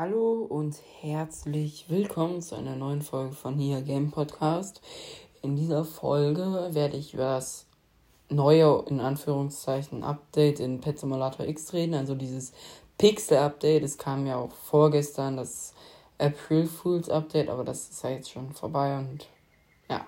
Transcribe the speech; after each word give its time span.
Hallo 0.00 0.46
und 0.48 0.76
herzlich 1.02 1.84
willkommen 1.90 2.40
zu 2.40 2.54
einer 2.54 2.74
neuen 2.74 3.02
Folge 3.02 3.34
von 3.34 3.58
hier 3.58 3.82
Game 3.82 4.10
Podcast. 4.10 4.80
In 5.42 5.56
dieser 5.56 5.84
Folge 5.84 6.70
werde 6.70 6.96
ich 6.96 7.12
über 7.12 7.34
das 7.34 7.66
neue, 8.30 8.82
in 8.88 8.98
Anführungszeichen, 8.98 10.02
Update 10.02 10.58
in 10.58 10.80
Pet 10.80 10.98
Simulator 10.98 11.46
X 11.46 11.74
reden, 11.74 11.92
also 11.92 12.14
dieses 12.14 12.54
Pixel-Update. 12.96 13.82
Es 13.82 13.98
kam 13.98 14.26
ja 14.26 14.36
auch 14.36 14.54
vorgestern 14.54 15.36
das 15.36 15.74
April 16.18 16.64
Fools 16.66 17.10
Update, 17.10 17.50
aber 17.50 17.64
das 17.64 17.90
ist 17.90 18.02
ja 18.02 18.08
jetzt 18.08 18.30
schon 18.30 18.54
vorbei 18.54 18.96
und 18.96 19.28
ja. 19.90 20.06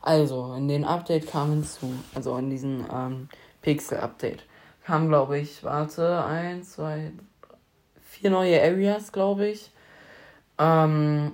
Also, 0.00 0.54
in 0.54 0.68
den 0.68 0.86
Update 0.86 1.26
kamen 1.26 1.64
zu, 1.64 1.92
also 2.14 2.34
in 2.38 2.48
diesem 2.48 2.86
ähm, 2.90 3.28
Pixel-Update 3.60 4.46
kam, 4.86 5.08
glaube 5.08 5.38
ich, 5.38 5.62
warte, 5.64 6.24
eins, 6.24 6.72
zwei, 6.72 7.12
vier 8.18 8.30
neue 8.30 8.60
Areas, 8.60 9.12
glaube 9.12 9.46
ich. 9.46 9.70
Ähm, 10.58 11.32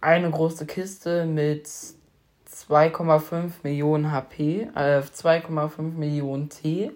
eine 0.00 0.30
große 0.30 0.66
Kiste 0.66 1.24
mit 1.24 1.66
2,5 1.66 3.50
Millionen 3.62 4.12
HP, 4.12 4.68
äh, 4.74 5.00
2,5 5.00 5.80
Millionen 5.92 6.50
T. 6.50 6.92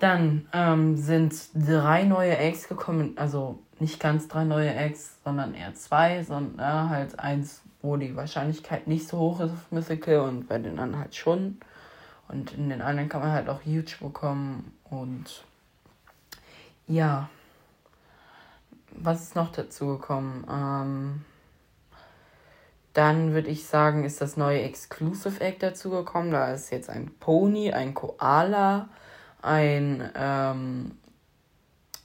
Dann 0.00 0.48
ähm, 0.52 0.96
sind 0.96 1.34
drei 1.54 2.02
neue 2.02 2.36
Eggs 2.36 2.68
gekommen, 2.68 3.14
also 3.16 3.60
nicht 3.78 4.00
ganz 4.00 4.28
drei 4.28 4.44
neue 4.44 4.74
Eggs, 4.74 5.16
sondern 5.24 5.54
eher 5.54 5.74
zwei, 5.74 6.22
sondern 6.22 6.58
äh, 6.58 6.90
halt 6.90 7.18
eins, 7.18 7.62
wo 7.82 7.96
die 7.96 8.16
Wahrscheinlichkeit 8.16 8.88
nicht 8.88 9.08
so 9.08 9.18
hoch 9.18 9.40
ist 9.40 9.52
auf 9.52 9.70
Mythical 9.70 10.20
und 10.20 10.48
bei 10.48 10.58
den 10.58 10.78
anderen 10.78 10.98
halt 11.00 11.14
schon. 11.14 11.58
Und 12.28 12.52
in 12.52 12.68
den 12.68 12.82
anderen 12.82 13.08
kann 13.08 13.20
man 13.20 13.30
halt 13.30 13.48
auch 13.48 13.64
Huge 13.64 13.96
bekommen 14.00 14.72
und 14.90 15.44
ja 16.88 17.28
was 18.98 19.22
ist 19.22 19.36
noch 19.36 19.52
dazu 19.52 19.86
gekommen? 19.88 20.46
Ähm, 20.50 21.24
dann 22.92 23.34
würde 23.34 23.48
ich 23.48 23.66
sagen, 23.66 24.04
ist 24.04 24.20
das 24.22 24.36
neue 24.38 24.62
Exclusive 24.62 25.40
Egg 25.40 25.58
dazu 25.60 25.90
gekommen. 25.90 26.30
Da 26.30 26.52
ist 26.52 26.70
jetzt 26.70 26.88
ein 26.88 27.10
Pony, 27.20 27.72
ein 27.72 27.92
Koala, 27.92 28.88
ein, 29.42 30.10
ähm, 30.16 30.96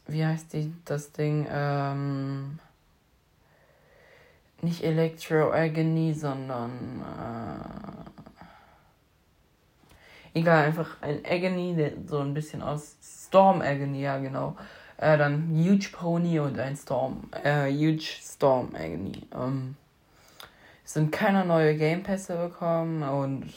wie 0.08 0.26
heißt 0.26 0.52
die, 0.52 0.74
das 0.84 1.14
Ding? 1.14 1.48
Ähm, 1.50 2.60
nicht 4.62 4.84
Electro 4.84 5.52
Agony, 5.54 6.14
sondern, 6.14 7.02
äh, 10.36 10.40
egal, 10.40 10.66
einfach 10.66 11.02
ein 11.02 11.22
Agony, 11.26 11.94
so 12.06 12.20
ein 12.20 12.34
bisschen 12.34 12.62
aus 12.62 12.98
Storm 13.02 13.62
Agony, 13.62 14.02
ja, 14.02 14.18
genau. 14.18 14.58
Äh, 15.02 15.18
dann 15.18 15.50
Huge 15.50 15.90
Pony 15.92 16.40
und 16.40 16.60
ein 16.60 16.78
Storm. 16.78 17.30
Äh, 17.44 17.72
Huge 17.72 18.06
Storm 18.22 18.70
Agony. 18.76 19.28
Ähm, 19.34 19.76
es 20.86 20.94
sind 20.94 21.12
keine 21.12 21.44
neue 21.44 21.76
Game 21.76 22.04
Pässe 22.04 22.38
bekommen 22.38 23.02
und 23.02 23.52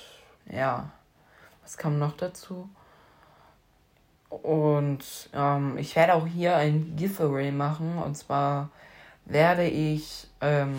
ja, 0.50 0.90
was 1.62 1.76
kam 1.76 1.98
noch 1.98 2.16
dazu? 2.16 2.68
Und 4.30 5.04
ähm, 5.34 5.76
ich 5.76 5.94
werde 5.96 6.14
auch 6.14 6.26
hier 6.26 6.56
ein 6.56 6.94
Giveaway 6.96 7.52
machen. 7.52 7.98
Und 7.98 8.16
zwar 8.16 8.70
werde 9.26 9.66
ich 9.66 10.26
ähm, 10.40 10.74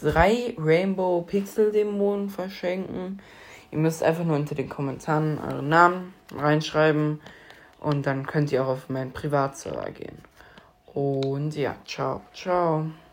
drei 0.00 0.54
Rainbow 0.58 1.22
Pixel 1.22 1.72
Dämonen 1.72 2.28
verschenken. 2.28 3.20
Ihr 3.70 3.78
müsst 3.78 4.02
einfach 4.02 4.24
nur 4.24 4.36
unter 4.36 4.54
den 4.54 4.68
Kommentaren 4.68 5.38
euren 5.38 5.68
Namen 5.70 6.14
reinschreiben. 6.36 7.20
Und 7.80 8.06
dann 8.06 8.26
könnt 8.26 8.52
ihr 8.52 8.62
auch 8.62 8.68
auf 8.68 8.88
meinen 8.88 9.12
Privatserver 9.12 9.90
gehen. 9.90 10.18
Und 10.92 11.56
ja, 11.56 11.76
ciao, 11.86 12.20
ciao. 12.34 12.86